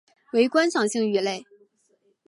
[0.33, 1.45] 为观赏性鱼类。